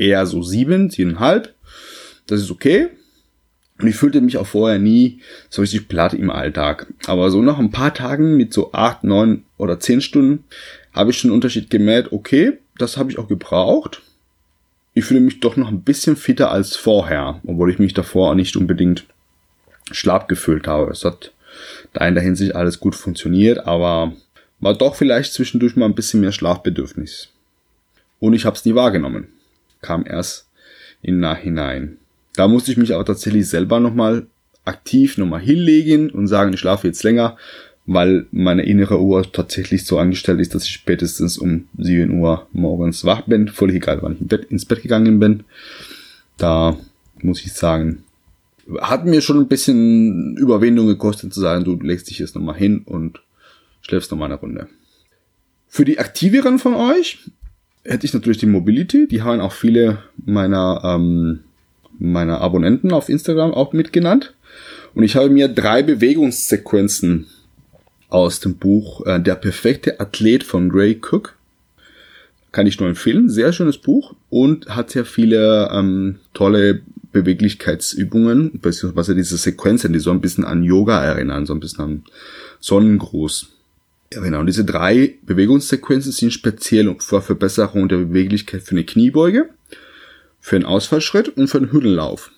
eher 0.00 0.26
so 0.26 0.42
sieben, 0.42 0.90
siebeneinhalb. 0.90 1.54
Das 2.26 2.40
ist 2.40 2.50
okay. 2.50 2.88
Und 3.78 3.88
ich 3.88 3.96
fühlte 3.96 4.20
mich 4.20 4.36
auch 4.36 4.46
vorher 4.46 4.78
nie 4.78 5.20
so 5.48 5.62
richtig 5.62 5.88
platt 5.88 6.12
im 6.14 6.30
Alltag. 6.30 6.92
Aber 7.06 7.30
so 7.30 7.40
nach 7.42 7.58
ein 7.58 7.70
paar 7.70 7.94
Tagen 7.94 8.36
mit 8.36 8.52
so 8.52 8.72
acht, 8.72 9.04
neun 9.04 9.44
oder 9.56 9.80
zehn 9.80 10.00
Stunden 10.00 10.44
habe 10.92 11.10
ich 11.10 11.18
schon 11.18 11.30
einen 11.30 11.36
Unterschied 11.36 11.70
gemerkt. 11.70 12.12
Okay, 12.12 12.58
das 12.76 12.96
habe 12.96 13.10
ich 13.10 13.18
auch 13.18 13.28
gebraucht. 13.28 14.02
Ich 14.94 15.04
fühle 15.04 15.20
mich 15.20 15.40
doch 15.40 15.56
noch 15.56 15.68
ein 15.68 15.82
bisschen 15.82 16.16
fitter 16.16 16.50
als 16.50 16.76
vorher, 16.76 17.40
obwohl 17.46 17.70
ich 17.70 17.78
mich 17.78 17.94
davor 17.94 18.34
nicht 18.34 18.56
unbedingt 18.56 19.06
schlapp 19.90 20.28
gefühlt 20.28 20.66
habe. 20.66 20.90
Es 20.90 21.04
hat 21.04 21.32
da 21.92 22.06
in 22.06 22.14
der 22.14 22.24
Hinsicht 22.24 22.54
alles 22.54 22.80
gut 22.80 22.94
funktioniert, 22.94 23.66
aber 23.66 24.12
war 24.58 24.74
doch 24.74 24.94
vielleicht 24.94 25.32
zwischendurch 25.32 25.76
mal 25.76 25.86
ein 25.86 25.94
bisschen 25.94 26.20
mehr 26.20 26.32
Schlafbedürfnis. 26.32 27.28
Und 28.18 28.34
ich 28.34 28.44
habe 28.44 28.56
es 28.56 28.64
nie 28.64 28.74
wahrgenommen 28.74 29.28
kam 29.80 30.04
erst 30.06 30.48
im 31.02 31.20
Nachhinein. 31.20 31.98
Da 32.34 32.48
musste 32.48 32.70
ich 32.70 32.76
mich 32.76 32.94
aber 32.94 33.04
tatsächlich 33.04 33.48
selber 33.48 33.80
nochmal 33.80 34.26
aktiv 34.64 35.16
nochmal 35.18 35.40
hinlegen 35.40 36.10
und 36.10 36.26
sagen, 36.26 36.52
ich 36.52 36.60
schlafe 36.60 36.86
jetzt 36.86 37.02
länger, 37.02 37.36
weil 37.86 38.26
meine 38.30 38.62
innere 38.62 39.00
Uhr 39.00 39.30
tatsächlich 39.30 39.84
so 39.84 39.98
angestellt 39.98 40.40
ist, 40.40 40.54
dass 40.54 40.64
ich 40.64 40.70
spätestens 40.70 41.38
um 41.38 41.68
7 41.78 42.10
Uhr 42.18 42.46
morgens 42.52 43.04
wach 43.04 43.22
bin. 43.22 43.48
Völlig 43.48 43.76
egal, 43.76 44.02
wann 44.02 44.16
ich 44.20 44.50
ins 44.50 44.64
Bett 44.64 44.82
gegangen 44.82 45.18
bin. 45.18 45.44
Da 46.36 46.78
muss 47.22 47.44
ich 47.44 47.52
sagen, 47.52 48.04
hat 48.80 49.06
mir 49.06 49.20
schon 49.20 49.38
ein 49.38 49.48
bisschen 49.48 50.36
Überwindung 50.36 50.86
gekostet 50.86 51.34
zu 51.34 51.40
sagen, 51.40 51.64
du 51.64 51.78
legst 51.80 52.10
dich 52.10 52.18
jetzt 52.18 52.34
nochmal 52.34 52.56
hin 52.56 52.82
und 52.84 53.20
schläfst 53.82 54.10
nochmal 54.10 54.30
eine 54.30 54.40
Runde. 54.40 54.68
Für 55.68 55.84
die 55.84 55.98
Aktiveren 55.98 56.58
von 56.58 56.74
euch 56.74 57.18
hätte 57.84 58.06
ich 58.06 58.14
natürlich 58.14 58.38
die 58.38 58.46
Mobility. 58.46 59.06
Die 59.08 59.22
haben 59.22 59.40
auch 59.40 59.52
viele 59.52 59.98
meiner, 60.24 60.82
ähm, 60.84 61.40
meiner 61.98 62.40
Abonnenten 62.40 62.92
auf 62.92 63.08
Instagram 63.08 63.52
auch 63.52 63.72
mitgenannt. 63.72 64.34
Und 64.94 65.02
ich 65.02 65.16
habe 65.16 65.30
mir 65.30 65.48
drei 65.48 65.82
Bewegungssequenzen 65.82 67.26
aus 68.10 68.40
dem 68.40 68.56
Buch 68.56 69.06
äh, 69.06 69.20
Der 69.20 69.36
perfekte 69.36 70.00
Athlet 70.00 70.44
von 70.44 70.70
Ray 70.72 71.00
Cook. 71.00 71.36
Kann 72.52 72.66
ich 72.66 72.80
nur 72.80 72.88
empfehlen. 72.88 73.30
Sehr 73.30 73.52
schönes 73.52 73.78
Buch 73.78 74.14
und 74.28 74.74
hat 74.74 74.90
sehr 74.90 75.04
viele 75.04 75.70
ähm, 75.72 76.16
tolle 76.34 76.82
Beweglichkeitsübungen, 77.12 78.60
beziehungsweise 78.60 79.14
diese 79.14 79.36
Sequenzen, 79.36 79.92
die 79.92 79.98
so 79.98 80.10
ein 80.10 80.20
bisschen 80.20 80.44
an 80.44 80.62
Yoga 80.62 81.02
erinnern, 81.02 81.46
so 81.46 81.54
ein 81.54 81.60
bisschen 81.60 81.84
an 81.84 82.04
Sonnengruß. 82.60 83.48
Ja, 84.12 84.20
genau. 84.20 84.40
Und 84.40 84.46
diese 84.46 84.64
drei 84.64 85.14
Bewegungssequenzen 85.22 86.12
sind 86.12 86.32
speziell 86.32 86.94
für 86.98 87.22
Verbesserung 87.22 87.88
der 87.88 87.98
Beweglichkeit 87.98 88.62
für 88.62 88.72
eine 88.72 88.84
Kniebeuge, 88.84 89.48
für 90.40 90.56
einen 90.56 90.64
Ausfallschritt 90.64 91.36
und 91.36 91.48
für 91.48 91.58
einen 91.58 91.72
Hürdenlauf. 91.72 92.32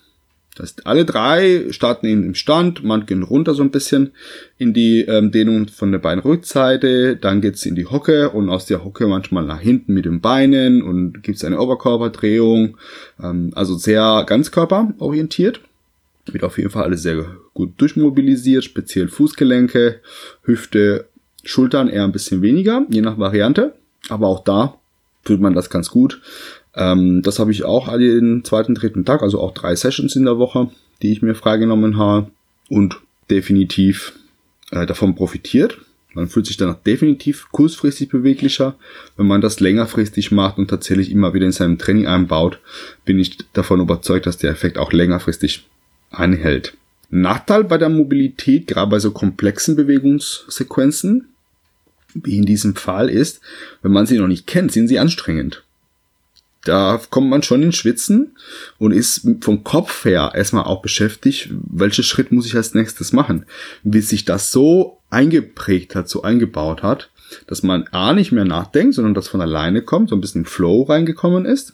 Das 0.55 0.63
heißt, 0.63 0.85
alle 0.85 1.03
drei 1.03 1.65
starten 1.71 2.05
im 2.05 2.35
Stand, 2.35 2.83
man 2.83 3.05
geht 3.07 3.27
runter 3.27 3.55
so 3.55 3.63
ein 3.63 3.71
bisschen 3.71 4.11
in 4.59 4.73
die 4.73 5.01
ähm, 5.01 5.31
Dehnung 5.31 5.67
von 5.67 5.91
der 5.91 5.99
Beinrückseite, 5.99 7.17
dann 7.17 7.41
geht's 7.41 7.65
in 7.65 7.75
die 7.75 7.87
Hocke 7.87 8.29
und 8.29 8.49
aus 8.49 8.67
der 8.67 8.83
Hocke 8.83 9.07
manchmal 9.07 9.45
nach 9.45 9.59
hinten 9.59 9.93
mit 9.95 10.05
den 10.05 10.21
Beinen 10.21 10.83
und 10.83 11.23
gibt's 11.23 11.43
eine 11.43 11.59
Oberkörperdrehung, 11.59 12.77
ähm, 13.21 13.51
also 13.55 13.75
sehr 13.75 14.25
ganzkörperorientiert. 14.27 15.61
Wird 16.25 16.43
auf 16.43 16.57
jeden 16.57 16.69
Fall 16.69 16.83
alles 16.83 17.01
sehr 17.01 17.25
gut 17.53 17.73
durchmobilisiert, 17.77 18.63
speziell 18.63 19.07
Fußgelenke, 19.07 20.01
Hüfte, 20.43 21.05
Schultern 21.43 21.89
eher 21.89 22.05
ein 22.05 22.13
bisschen 22.13 22.41
weniger, 22.41 22.85
je 22.89 23.01
nach 23.01 23.17
Variante. 23.17 23.73
Aber 24.09 24.27
auch 24.27 24.43
da 24.43 24.77
fühlt 25.23 25.41
man 25.41 25.53
das 25.53 25.69
ganz 25.69 25.89
gut. 25.89 26.21
Ähm, 26.75 27.21
das 27.21 27.39
habe 27.39 27.51
ich 27.51 27.63
auch 27.63 27.95
den 27.97 28.43
zweiten, 28.43 28.75
dritten 28.75 29.05
Tag, 29.05 29.21
also 29.21 29.39
auch 29.39 29.53
drei 29.53 29.75
Sessions 29.75 30.15
in 30.15 30.25
der 30.25 30.37
Woche, 30.37 30.69
die 31.01 31.11
ich 31.11 31.21
mir 31.21 31.35
freigenommen 31.35 31.97
habe 31.97 32.31
und 32.69 32.99
definitiv 33.29 34.13
äh, 34.71 34.85
davon 34.85 35.15
profitiert. 35.15 35.79
Man 36.15 36.27
fühlt 36.27 36.45
sich 36.45 36.57
danach 36.57 36.77
definitiv 36.83 37.47
kurzfristig 37.51 38.09
beweglicher. 38.09 38.75
Wenn 39.17 39.25
man 39.25 39.41
das 39.41 39.59
längerfristig 39.59 40.31
macht 40.31 40.59
und 40.59 40.69
tatsächlich 40.69 41.11
immer 41.11 41.33
wieder 41.33 41.47
in 41.47 41.51
seinem 41.51 41.79
Training 41.79 42.05
einbaut, 42.05 42.59
bin 43.03 43.17
ich 43.17 43.37
davon 43.53 43.79
überzeugt, 43.79 44.27
dass 44.27 44.37
der 44.37 44.51
Effekt 44.51 44.77
auch 44.77 44.91
längerfristig 44.91 45.67
einhält. 46.11 46.77
Nachteil 47.09 47.63
bei 47.63 47.79
der 47.79 47.89
Mobilität, 47.89 48.67
gerade 48.67 48.91
bei 48.91 48.99
so 48.99 49.11
komplexen 49.11 49.75
Bewegungssequenzen, 49.75 51.29
wie 52.13 52.37
in 52.37 52.45
diesem 52.45 52.75
Fall 52.75 53.09
ist, 53.09 53.41
wenn 53.81 53.91
man 53.91 54.05
sie 54.05 54.19
noch 54.19 54.27
nicht 54.27 54.45
kennt, 54.45 54.71
sind 54.71 54.87
sie 54.87 54.99
anstrengend 54.99 55.63
da 56.65 56.99
kommt 57.09 57.29
man 57.29 57.43
schon 57.43 57.61
ins 57.61 57.75
Schwitzen 57.75 58.37
und 58.77 58.91
ist 58.91 59.27
vom 59.41 59.63
Kopf 59.63 60.05
her 60.05 60.31
erstmal 60.33 60.63
auch 60.63 60.81
beschäftigt, 60.81 61.49
welchen 61.51 62.03
Schritt 62.03 62.31
muss 62.31 62.45
ich 62.45 62.55
als 62.55 62.73
nächstes 62.73 63.11
machen. 63.11 63.45
Bis 63.83 64.09
sich 64.09 64.25
das 64.25 64.51
so 64.51 64.99
eingeprägt 65.09 65.95
hat, 65.95 66.07
so 66.07 66.21
eingebaut 66.21 66.81
hat, 66.81 67.09
dass 67.47 67.63
man 67.63 67.87
A 67.91 68.13
nicht 68.13 68.31
mehr 68.31 68.45
nachdenkt, 68.45 68.95
sondern 68.95 69.13
das 69.13 69.27
von 69.27 69.41
alleine 69.41 69.81
kommt, 69.81 70.09
so 70.09 70.15
ein 70.15 70.21
bisschen 70.21 70.45
Flow 70.45 70.83
reingekommen 70.83 71.45
ist. 71.45 71.73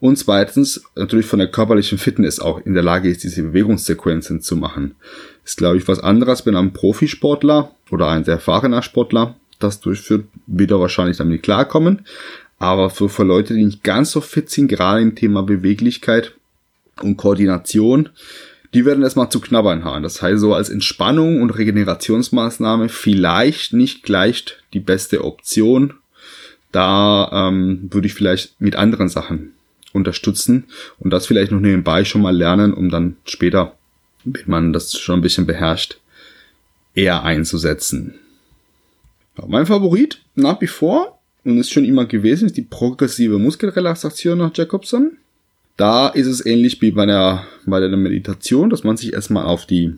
Und 0.00 0.16
zweitens 0.16 0.82
natürlich 0.94 1.26
von 1.26 1.40
der 1.40 1.50
körperlichen 1.50 1.98
Fitness 1.98 2.38
auch 2.38 2.64
in 2.64 2.74
der 2.74 2.84
Lage 2.84 3.08
ist, 3.08 3.24
diese 3.24 3.42
Bewegungssequenzen 3.42 4.40
zu 4.40 4.56
machen. 4.56 4.94
Ist, 5.44 5.56
glaube 5.56 5.78
ich, 5.78 5.88
was 5.88 5.98
anderes, 5.98 6.46
wenn 6.46 6.54
ein 6.54 6.72
Profisportler 6.72 7.72
oder 7.90 8.08
ein 8.08 8.24
sehr 8.24 8.34
erfahrener 8.34 8.82
Sportler 8.82 9.36
das 9.58 9.80
durchführt, 9.80 10.26
wird 10.46 10.70
er 10.70 10.78
wahrscheinlich 10.78 11.16
damit 11.16 11.42
klarkommen. 11.42 12.04
Aber 12.58 12.90
für, 12.90 13.08
für 13.08 13.24
Leute, 13.24 13.54
die 13.54 13.64
nicht 13.64 13.84
ganz 13.84 14.10
so 14.10 14.20
fit 14.20 14.50
sind, 14.50 14.68
gerade 14.68 15.00
im 15.00 15.14
Thema 15.14 15.42
Beweglichkeit 15.42 16.34
und 17.02 17.16
Koordination, 17.16 18.08
die 18.74 18.84
werden 18.84 19.02
erstmal 19.02 19.30
zu 19.30 19.40
knabbern 19.40 19.84
haben. 19.84 20.02
Das 20.02 20.20
heißt, 20.20 20.40
so 20.40 20.54
als 20.54 20.68
Entspannung 20.68 21.40
und 21.40 21.50
Regenerationsmaßnahme 21.50 22.88
vielleicht 22.88 23.72
nicht 23.72 24.02
gleich 24.02 24.44
die 24.72 24.80
beste 24.80 25.24
Option. 25.24 25.94
Da 26.72 27.48
ähm, 27.48 27.88
würde 27.90 28.08
ich 28.08 28.14
vielleicht 28.14 28.60
mit 28.60 28.76
anderen 28.76 29.08
Sachen 29.08 29.54
unterstützen 29.92 30.64
und 30.98 31.10
das 31.10 31.26
vielleicht 31.26 31.50
noch 31.50 31.60
nebenbei 31.60 32.04
schon 32.04 32.20
mal 32.20 32.36
lernen, 32.36 32.74
um 32.74 32.90
dann 32.90 33.16
später, 33.24 33.74
wenn 34.24 34.44
man 34.46 34.72
das 34.74 34.98
schon 34.98 35.20
ein 35.20 35.22
bisschen 35.22 35.46
beherrscht, 35.46 35.98
eher 36.94 37.22
einzusetzen. 37.22 38.14
Ja, 39.38 39.44
mein 39.46 39.64
Favorit 39.64 40.20
nach 40.34 40.60
wie 40.60 40.66
vor 40.66 41.17
und 41.48 41.56
ist 41.56 41.72
schon 41.72 41.86
immer 41.86 42.04
gewesen, 42.04 42.44
ist 42.44 42.58
die 42.58 42.62
progressive 42.62 43.38
Muskelrelaxation 43.38 44.36
nach 44.36 44.50
Jacobson. 44.54 45.12
Da 45.78 46.08
ist 46.08 46.26
es 46.26 46.44
ähnlich 46.44 46.82
wie 46.82 46.90
bei 46.90 47.06
der, 47.06 47.44
bei 47.64 47.80
der 47.80 47.88
Meditation, 47.96 48.68
dass 48.68 48.84
man 48.84 48.98
sich 48.98 49.14
erstmal 49.14 49.46
auf 49.46 49.64
die 49.64 49.94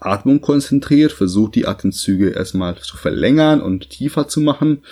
Atmung 0.00 0.42
konzentriert, 0.42 1.12
versucht 1.12 1.54
die 1.54 1.66
Atemzüge 1.66 2.28
erstmal 2.28 2.76
zu 2.76 2.98
verlängern 2.98 3.62
und 3.62 3.88
tiefer 3.88 4.28
zu 4.28 4.42
machen 4.42 4.82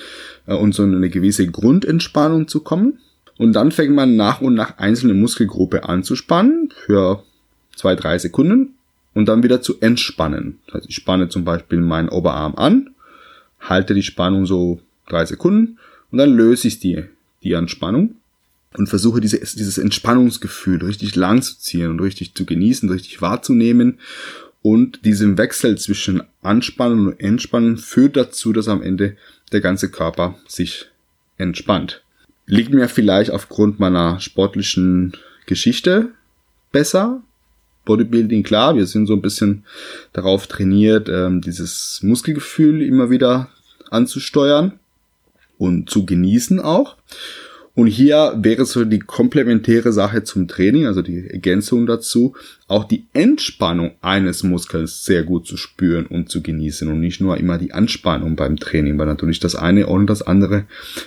äh, 0.47 0.55
und 0.55 0.75
so 0.75 0.85
eine 0.85 1.11
gewisse 1.11 1.47
Grundentspannung 1.47 2.49
zu 2.49 2.61
kommen. 2.61 3.01
Und 3.37 3.53
dann 3.53 3.71
fängt 3.71 3.95
man 3.95 4.17
nach 4.17 4.41
und 4.41 4.55
nach 4.55 4.79
einzelne 4.79 5.13
Muskelgruppe 5.13 5.87
anzuspannen 5.87 6.73
für 6.87 7.23
zwei, 7.77 7.95
drei 7.95 8.17
Sekunden 8.19 8.75
und 9.13 9.27
dann 9.29 9.43
wieder 9.43 9.61
zu 9.61 9.81
entspannen. 9.81 10.61
Das 10.67 10.77
heißt, 10.77 10.87
ich 10.89 10.95
spanne 10.95 11.29
zum 11.29 11.45
Beispiel 11.45 11.81
meinen 11.81 12.09
Oberarm 12.09 12.55
an, 12.55 12.95
halte 13.61 13.93
die 13.93 14.03
Spannung 14.03 14.47
so 14.47 14.81
drei 15.09 15.25
Sekunden 15.27 15.79
und 16.11 16.19
dann 16.19 16.35
löse 16.35 16.69
ich 16.69 16.79
die, 16.79 17.05
die 17.43 17.57
Anspannung 17.57 18.17
und 18.77 18.89
versuche 18.89 19.21
diese, 19.21 19.39
dieses 19.39 19.79
Entspannungsgefühl 19.79 20.83
richtig 20.85 21.15
lang 21.15 21.43
zu 21.43 21.59
ziehen 21.59 21.91
und 21.91 22.01
richtig 22.01 22.35
zu 22.35 22.45
genießen, 22.45 22.91
richtig 22.91 23.23
wahrzunehmen. 23.23 23.99
Und 24.63 25.05
diesem 25.05 25.37
Wechsel 25.39 25.77
zwischen 25.77 26.23
Anspannen 26.43 27.09
und 27.09 27.21
Entspannen 27.21 27.77
führt 27.77 28.17
dazu, 28.17 28.53
dass 28.53 28.69
am 28.69 28.83
Ende 28.83 29.17
der 29.53 29.61
ganze 29.61 29.91
Körper 29.91 30.37
sich 30.49 30.87
entspannt. 31.37 32.03
Liegt 32.47 32.73
mir 32.73 32.89
vielleicht 32.89 33.31
aufgrund 33.31 33.79
meiner 33.79 34.21
sportlichen 34.21 35.13
Geschichte 35.47 36.11
besser. 36.73 37.23
Bodybuilding, 37.85 38.43
klar, 38.43 38.77
wir 38.77 38.87
sind 38.87 39.07
so 39.07 39.13
ein 39.13 39.21
bisschen 39.21 39.65
darauf 40.15 40.47
trainiert, 40.47 41.11
ähm, 41.11 41.43
dieses 41.43 42.01
Muskelgefühl 42.03 42.83
immer 42.83 43.11
wieder 43.11 43.51
anzusteuern 43.91 44.79
und 45.59 45.91
zu 45.91 46.07
genießen 46.07 46.61
auch. 46.61 46.97
Und 47.77 47.89
hier 47.89 48.35
wäre 48.37 48.65
so 48.67 48.85
die 48.85 49.01
komplementäre 49.01 49.93
Sache 49.93 50.23
zum 50.23 50.47
Training, 50.47 50.87
also 50.87 51.03
die 51.03 51.29
Ergänzung 51.29 51.87
dazu, 51.87 52.35
auch 52.69 52.85
die 52.85 53.07
Entspannung 53.13 53.93
eines 54.01 54.45
Muskels 54.45 55.05
sehr 55.05 55.25
gut 55.25 55.49
zu 55.49 55.57
spüren 55.57 56.07
und 56.07 56.31
zu 56.31 56.41
genießen 56.41 56.89
und 56.89 57.01
nicht 57.01 57.21
nur 57.21 57.37
immer 57.37 57.59
die 57.59 57.73
Anspannung 57.73 58.37
beim 58.37 58.59
Training, 58.59 58.97
weil 58.97 59.07
natürlich 59.07 59.41
das 59.41 59.57
eine 59.57 59.89
und 59.89 60.07
das 60.07 60.23
andere 60.23 60.67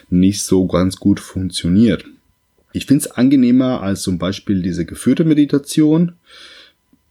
nicht 0.09 0.43
so 0.43 0.67
ganz 0.67 0.97
gut 0.97 1.21
funktioniert. 1.21 2.03
Ich 2.73 2.85
finde 2.85 3.05
es 3.05 3.11
angenehmer 3.11 3.81
als 3.81 4.01
zum 4.01 4.17
Beispiel 4.17 4.61
diese 4.61 4.85
geführte 4.85 5.23
Meditation, 5.23 6.13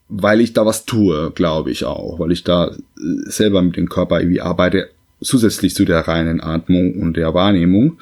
weil 0.08 0.42
ich 0.42 0.52
da 0.52 0.66
was 0.66 0.84
tue, 0.84 1.32
glaube 1.34 1.70
ich 1.70 1.84
auch, 1.84 2.18
weil 2.18 2.30
ich 2.30 2.44
da 2.44 2.76
selber 3.24 3.62
mit 3.62 3.76
dem 3.76 3.88
Körper 3.88 4.20
irgendwie 4.20 4.42
arbeite, 4.42 4.90
zusätzlich 5.20 5.75
zu 5.75 5.85
der 5.85 6.00
reinen 6.00 6.40
Atmung 6.40 6.94
und 7.00 7.16
der 7.16 7.35
Wahrnehmung. 7.35 7.99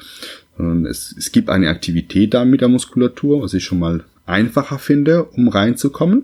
Es, 0.89 1.13
es 1.17 1.31
gibt 1.31 1.49
eine 1.49 1.69
Aktivität 1.69 2.33
da 2.33 2.45
mit 2.45 2.61
der 2.61 2.69
Muskulatur, 2.69 3.41
was 3.41 3.53
ich 3.53 3.63
schon 3.63 3.79
mal 3.79 4.03
einfacher 4.25 4.79
finde, 4.79 5.25
um 5.25 5.47
reinzukommen. 5.47 6.23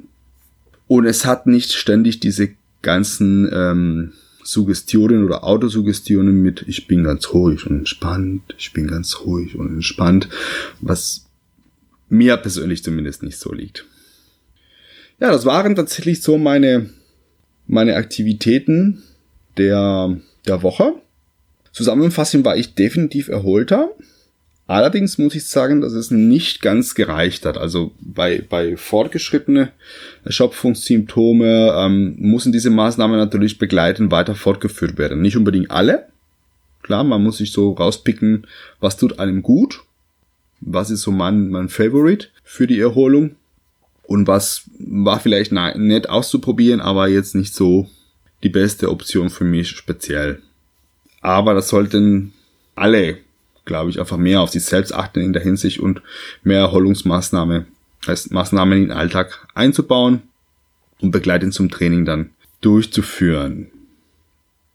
Und 0.87 1.05
es 1.05 1.25
hat 1.25 1.47
nicht 1.47 1.73
ständig 1.73 2.19
diese 2.19 2.49
ganzen 2.81 3.49
ähm, 3.53 4.13
Suggestionen 4.43 5.23
oder 5.23 5.43
Autosuggestionen 5.43 6.41
mit 6.41 6.65
ich 6.67 6.87
bin 6.87 7.03
ganz 7.03 7.33
ruhig 7.33 7.65
und 7.67 7.79
entspannt, 7.79 8.41
ich 8.57 8.73
bin 8.73 8.87
ganz 8.87 9.21
ruhig 9.21 9.55
und 9.55 9.67
entspannt, 9.67 10.27
was 10.79 11.27
mir 12.09 12.37
persönlich 12.37 12.83
zumindest 12.83 13.23
nicht 13.23 13.37
so 13.37 13.53
liegt. 13.53 13.85
Ja, 15.19 15.31
das 15.31 15.45
waren 15.45 15.75
tatsächlich 15.75 16.21
so 16.21 16.37
meine, 16.37 16.89
meine 17.67 17.95
Aktivitäten 17.95 19.03
der 19.57 20.17
der 20.47 20.63
Woche. 20.63 20.93
Zusammenfassend 21.71 22.43
war 22.45 22.57
ich 22.57 22.75
definitiv 22.75 23.29
erholter. 23.29 23.89
Allerdings 24.67 25.17
muss 25.17 25.35
ich 25.35 25.47
sagen, 25.47 25.81
dass 25.81 25.93
es 25.93 26.11
nicht 26.11 26.61
ganz 26.61 26.95
gereicht 26.95 27.45
hat. 27.45 27.57
Also 27.57 27.91
bei, 27.99 28.41
bei 28.47 28.77
fortgeschrittene 28.77 29.71
Erschöpfungssymptome 30.23 31.73
ähm, 31.77 32.15
müssen 32.17 32.53
diese 32.53 32.69
Maßnahmen 32.69 33.17
natürlich 33.17 33.57
begleiten 33.57 34.11
weiter 34.11 34.35
fortgeführt 34.35 34.97
werden. 34.97 35.21
Nicht 35.21 35.35
unbedingt 35.35 35.71
alle. 35.71 36.07
Klar, 36.83 37.03
man 37.03 37.21
muss 37.21 37.37
sich 37.37 37.51
so 37.51 37.73
rauspicken, 37.73 38.47
was 38.79 38.97
tut 38.97 39.19
einem 39.19 39.41
gut, 39.43 39.81
was 40.61 40.89
ist 40.89 41.01
so 41.01 41.11
mein, 41.11 41.49
mein 41.49 41.69
Favorite 41.69 42.27
für 42.43 42.65
die 42.65 42.79
Erholung 42.79 43.35
und 44.03 44.27
was 44.27 44.63
war 44.79 45.19
vielleicht 45.19 45.51
nett 45.51 46.09
auszuprobieren, 46.09 46.81
aber 46.81 47.07
jetzt 47.07 47.35
nicht 47.35 47.53
so 47.53 47.89
die 48.43 48.49
beste 48.49 48.89
Option 48.89 49.29
für 49.29 49.43
mich 49.43 49.69
speziell. 49.69 50.41
Aber 51.21 51.53
das 51.53 51.69
sollten 51.69 52.33
alle, 52.75 53.17
glaube 53.65 53.89
ich, 53.89 53.99
einfach 53.99 54.17
mehr 54.17 54.41
auf 54.41 54.49
sich 54.49 54.63
selbst 54.63 54.93
achten 54.93 55.21
in 55.21 55.33
der 55.33 55.43
Hinsicht 55.43 55.79
und 55.79 56.01
mehr 56.43 56.59
Erholungsmaßnahme, 56.59 57.65
heißt 58.07 58.31
Maßnahmen 58.31 58.77
in 58.77 58.83
den 58.85 58.97
Alltag 58.97 59.47
einzubauen 59.53 60.23
und 60.99 61.11
begleitend 61.11 61.53
zum 61.53 61.69
Training 61.69 62.05
dann 62.05 62.31
durchzuführen. 62.61 63.69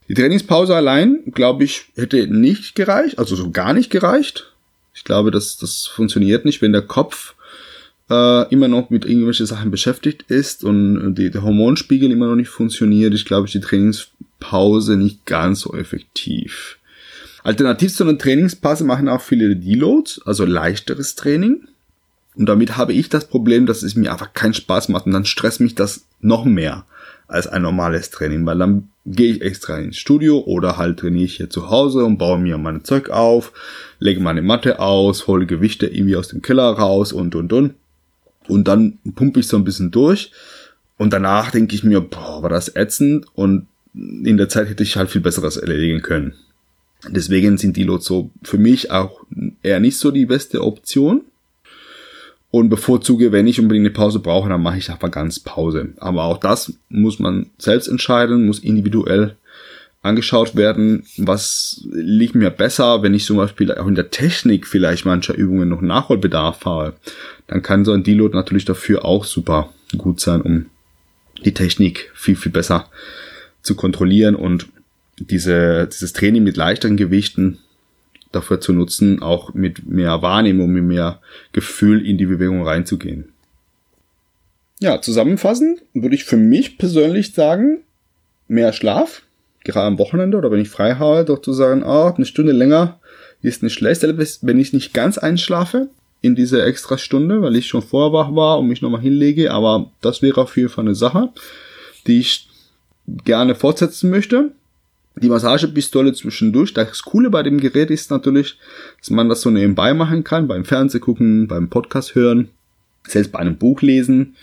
Die 0.08 0.14
Trainingspause 0.14 0.74
allein, 0.74 1.22
glaube 1.34 1.64
ich, 1.64 1.86
hätte 1.96 2.28
nicht 2.28 2.76
gereicht, 2.76 3.18
also 3.18 3.34
so 3.34 3.50
gar 3.50 3.72
nicht 3.72 3.90
gereicht. 3.90 4.52
Ich 4.94 5.04
glaube, 5.04 5.30
das, 5.30 5.56
das 5.56 5.86
funktioniert 5.86 6.44
nicht, 6.44 6.62
wenn 6.62 6.72
der 6.72 6.82
Kopf 6.82 7.34
äh, 8.10 8.48
immer 8.52 8.68
noch 8.68 8.90
mit 8.90 9.04
irgendwelchen 9.04 9.46
Sachen 9.46 9.70
beschäftigt 9.70 10.24
ist 10.28 10.64
und 10.64 11.14
die, 11.14 11.30
der 11.30 11.42
Hormonspiegel 11.42 12.10
immer 12.10 12.26
noch 12.26 12.36
nicht 12.36 12.48
funktioniert, 12.48 13.14
ich 13.14 13.24
glaube, 13.24 13.48
die 13.48 13.60
Trainingspause 13.60 14.96
nicht 14.96 15.26
ganz 15.26 15.60
so 15.60 15.74
effektiv. 15.74 16.78
Alternativ 17.42 17.94
zu 17.94 18.04
einer 18.04 18.18
Trainingspause 18.18 18.84
machen 18.84 19.08
auch 19.08 19.20
viele 19.20 19.54
Deloads, 19.54 20.20
also 20.24 20.44
leichteres 20.44 21.14
Training. 21.14 21.68
Und 22.34 22.46
damit 22.46 22.76
habe 22.76 22.92
ich 22.92 23.08
das 23.08 23.28
Problem, 23.28 23.66
dass 23.66 23.82
es 23.82 23.94
mir 23.94 24.12
einfach 24.12 24.34
keinen 24.34 24.52
Spaß 24.52 24.88
macht 24.88 25.06
und 25.06 25.12
dann 25.12 25.24
stresst 25.24 25.60
mich 25.60 25.74
das 25.74 26.06
noch 26.20 26.44
mehr 26.44 26.84
als 27.28 27.46
ein 27.46 27.62
normales 27.62 28.10
Training, 28.10 28.44
weil 28.46 28.58
dann 28.58 28.88
gehe 29.04 29.32
ich 29.32 29.42
extra 29.42 29.78
ins 29.78 29.96
Studio 29.96 30.40
oder 30.40 30.76
halt 30.76 30.98
trainiere 30.98 31.24
ich 31.24 31.36
hier 31.36 31.50
zu 31.50 31.70
Hause 31.70 32.04
und 32.04 32.18
baue 32.18 32.38
mir 32.38 32.58
mein 32.58 32.84
Zeug 32.84 33.10
auf, 33.10 33.52
lege 33.98 34.20
meine 34.20 34.42
Matte 34.42 34.80
aus, 34.80 35.26
hole 35.26 35.46
Gewichte 35.46 35.86
irgendwie 35.86 36.16
aus 36.16 36.28
dem 36.28 36.42
Keller 36.42 36.70
raus 36.70 37.12
und 37.12 37.34
und 37.34 37.52
und. 37.52 37.74
Und 38.48 38.68
dann 38.68 38.98
pumpe 39.14 39.40
ich 39.40 39.48
so 39.48 39.56
ein 39.56 39.64
bisschen 39.64 39.90
durch 39.90 40.32
und 40.98 41.12
danach 41.12 41.50
denke 41.50 41.74
ich 41.74 41.84
mir, 41.84 42.00
boah, 42.00 42.42
war 42.42 42.50
das 42.50 42.74
ätzend 42.74 43.26
und 43.34 43.66
in 43.94 44.36
der 44.36 44.48
Zeit 44.48 44.68
hätte 44.68 44.82
ich 44.82 44.96
halt 44.96 45.10
viel 45.10 45.20
besseres 45.20 45.56
erledigen 45.56 46.02
können. 46.02 46.34
Deswegen 47.08 47.56
sind 47.58 47.76
die 47.76 47.84
Lots 47.84 48.06
so 48.06 48.30
für 48.42 48.58
mich 48.58 48.90
auch 48.90 49.24
eher 49.62 49.80
nicht 49.80 49.98
so 49.98 50.10
die 50.10 50.26
beste 50.26 50.62
Option 50.62 51.22
und 52.50 52.68
bevorzuge, 52.68 53.32
wenn 53.32 53.46
ich 53.46 53.60
unbedingt 53.60 53.86
eine 53.86 53.92
Pause 53.92 54.18
brauche, 54.18 54.48
dann 54.48 54.62
mache 54.62 54.78
ich 54.78 54.90
einfach 54.90 55.10
ganz 55.10 55.40
Pause. 55.40 55.90
Aber 55.98 56.24
auch 56.24 56.38
das 56.38 56.72
muss 56.88 57.18
man 57.18 57.50
selbst 57.58 57.88
entscheiden, 57.88 58.46
muss 58.46 58.60
individuell 58.60 59.36
angeschaut 60.06 60.56
werden, 60.56 61.04
was 61.16 61.86
liegt 61.90 62.34
mir 62.34 62.50
besser, 62.50 63.02
wenn 63.02 63.14
ich 63.14 63.24
zum 63.24 63.36
Beispiel 63.36 63.72
auch 63.72 63.86
in 63.86 63.94
der 63.94 64.10
Technik 64.10 64.66
vielleicht 64.66 65.04
mancher 65.04 65.34
Übungen 65.34 65.68
noch 65.68 65.82
Nachholbedarf 65.82 66.64
habe, 66.64 66.94
dann 67.46 67.62
kann 67.62 67.84
so 67.84 67.92
ein 67.92 68.02
Deload 68.02 68.34
natürlich 68.34 68.64
dafür 68.64 69.04
auch 69.04 69.24
super 69.24 69.72
gut 69.98 70.20
sein, 70.20 70.40
um 70.40 70.66
die 71.44 71.54
Technik 71.54 72.10
viel, 72.14 72.36
viel 72.36 72.52
besser 72.52 72.88
zu 73.62 73.74
kontrollieren 73.74 74.34
und 74.34 74.68
diese, 75.18 75.88
dieses 75.92 76.12
Training 76.12 76.44
mit 76.44 76.56
leichteren 76.56 76.96
Gewichten 76.96 77.58
dafür 78.32 78.60
zu 78.60 78.72
nutzen, 78.72 79.22
auch 79.22 79.54
mit 79.54 79.86
mehr 79.86 80.22
Wahrnehmung, 80.22 80.70
mit 80.70 80.84
mehr 80.84 81.20
Gefühl 81.52 82.06
in 82.06 82.18
die 82.18 82.26
Bewegung 82.26 82.62
reinzugehen. 82.62 83.32
Ja, 84.78 85.00
zusammenfassend 85.00 85.82
würde 85.94 86.14
ich 86.14 86.24
für 86.24 86.36
mich 86.36 86.76
persönlich 86.76 87.32
sagen, 87.32 87.82
mehr 88.46 88.72
Schlaf, 88.72 89.22
gerade 89.66 89.86
am 89.86 89.98
Wochenende 89.98 90.38
oder 90.38 90.50
wenn 90.50 90.60
ich 90.60 90.68
frei 90.68 90.94
habe, 90.94 91.24
doch 91.24 91.42
zu 91.42 91.52
sagen, 91.52 91.84
ah, 91.84 92.12
eine 92.14 92.26
Stunde 92.26 92.52
länger 92.52 92.98
ist 93.42 93.62
nicht 93.62 93.74
schlecht, 93.74 94.00
selbst 94.00 94.46
wenn 94.46 94.58
ich 94.58 94.72
nicht 94.72 94.94
ganz 94.94 95.18
einschlafe 95.18 95.88
in 96.22 96.34
diese 96.34 96.62
extra 96.62 96.96
Stunde, 96.98 97.42
weil 97.42 97.56
ich 97.56 97.66
schon 97.66 97.82
vorher 97.82 98.12
wach 98.12 98.34
war 98.34 98.58
und 98.58 98.68
mich 98.68 98.82
nochmal 98.82 99.02
hinlege, 99.02 99.52
aber 99.52 99.90
das 100.00 100.22
wäre 100.22 100.40
auf 100.40 100.56
jeden 100.56 100.70
Fall 100.70 100.84
eine 100.84 100.94
Sache, 100.94 101.28
die 102.06 102.20
ich 102.20 102.48
gerne 103.24 103.54
fortsetzen 103.54 104.10
möchte 104.10 104.50
die 105.16 105.28
Massagepistole 105.28 106.12
zwischendurch. 106.12 106.74
Das 106.74 107.02
Coole 107.02 107.30
bei 107.30 107.42
dem 107.42 107.58
Gerät 107.58 107.90
ist 107.90 108.10
natürlich, 108.10 108.58
dass 109.00 109.10
man 109.10 109.28
das 109.28 109.40
so 109.40 109.50
nebenbei 109.50 109.94
machen 109.94 110.24
kann, 110.24 110.46
beim 110.46 110.64
Fernseh 110.64 110.98
gucken, 110.98 111.48
beim 111.48 111.68
Podcast 111.68 112.14
hören, 112.14 112.50
selbst 113.06 113.32
bei 113.32 113.38
einem 113.38 113.56
Buch 113.56 113.82
lesen. 113.82 114.36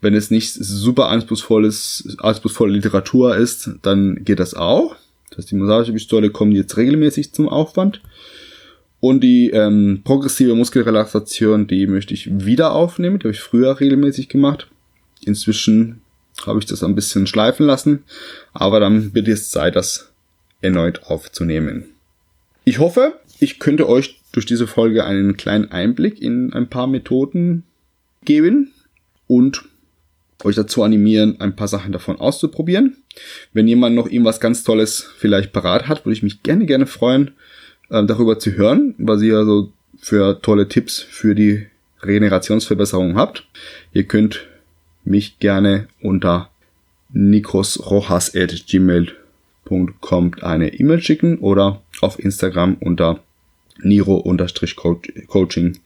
Wenn 0.00 0.14
es 0.14 0.30
nicht 0.30 0.52
super 0.52 1.08
anspruchsvolles, 1.08 2.16
anspruchsvolle 2.18 2.72
Literatur 2.72 3.36
ist, 3.36 3.70
dann 3.82 4.24
geht 4.24 4.38
das 4.38 4.54
auch. 4.54 4.96
Das 5.30 5.38
heißt, 5.38 5.50
die 5.50 5.56
Massagepistole 5.56 6.30
kommt 6.30 6.54
jetzt 6.54 6.76
regelmäßig 6.76 7.32
zum 7.32 7.48
Aufwand. 7.48 8.00
Und 9.00 9.22
die 9.22 9.50
ähm, 9.50 10.00
progressive 10.04 10.54
Muskelrelaxation, 10.54 11.66
die 11.66 11.86
möchte 11.86 12.14
ich 12.14 12.44
wieder 12.46 12.72
aufnehmen. 12.72 13.18
Die 13.18 13.24
habe 13.24 13.34
ich 13.34 13.40
früher 13.40 13.78
regelmäßig 13.78 14.28
gemacht. 14.28 14.68
Inzwischen 15.24 16.00
habe 16.46 16.58
ich 16.58 16.66
das 16.66 16.82
ein 16.82 16.94
bisschen 16.94 17.26
schleifen 17.26 17.66
lassen. 17.66 18.04
Aber 18.52 18.80
dann 18.80 19.14
wird 19.14 19.28
es 19.28 19.50
Zeit, 19.50 19.76
das 19.76 20.10
erneut 20.60 21.04
aufzunehmen. 21.04 21.84
Ich 22.64 22.78
hoffe, 22.78 23.14
ich 23.40 23.58
könnte 23.58 23.88
euch 23.88 24.20
durch 24.32 24.46
diese 24.46 24.66
Folge 24.66 25.04
einen 25.04 25.36
kleinen 25.36 25.70
Einblick 25.70 26.20
in 26.20 26.52
ein 26.52 26.68
paar 26.68 26.86
Methoden 26.86 27.64
geben 28.24 28.72
und 29.26 29.64
euch 30.44 30.56
dazu 30.56 30.82
animieren, 30.82 31.40
ein 31.40 31.56
paar 31.56 31.68
Sachen 31.68 31.92
davon 31.92 32.20
auszuprobieren. 32.20 32.98
Wenn 33.52 33.68
jemand 33.68 33.96
noch 33.96 34.08
irgendwas 34.08 34.40
ganz 34.40 34.64
Tolles 34.64 35.10
vielleicht 35.18 35.52
parat 35.52 35.88
hat, 35.88 36.04
würde 36.04 36.14
ich 36.14 36.22
mich 36.22 36.42
gerne, 36.42 36.66
gerne 36.66 36.86
freuen, 36.86 37.32
äh, 37.90 38.04
darüber 38.04 38.38
zu 38.38 38.52
hören, 38.52 38.94
was 38.98 39.22
ihr 39.22 39.44
so 39.44 39.72
für 39.98 40.40
tolle 40.40 40.68
Tipps 40.68 41.00
für 41.00 41.34
die 41.34 41.66
Regenerationsverbesserung 42.02 43.16
habt. 43.16 43.44
Ihr 43.92 44.04
könnt 44.04 44.46
mich 45.04 45.40
gerne 45.40 45.88
unter 46.00 46.50
nikrosrojas.gmail.com 47.10 49.18
kommt 50.00 50.42
eine 50.42 50.74
E-Mail 50.74 51.02
schicken 51.02 51.38
oder 51.38 51.82
auf 52.00 52.18
Instagram 52.18 52.76
unter 52.80 53.20
niro-coaching 53.82 55.78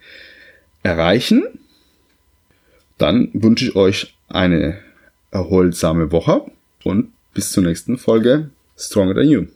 erreichen. 0.82 1.44
Dann 3.02 3.30
wünsche 3.32 3.64
ich 3.64 3.74
euch 3.74 4.14
eine 4.28 4.78
erholsame 5.32 6.12
Woche 6.12 6.44
und 6.84 7.12
bis 7.34 7.50
zur 7.50 7.64
nächsten 7.64 7.98
Folge 7.98 8.50
Stronger 8.78 9.16
Than 9.16 9.28
You. 9.28 9.46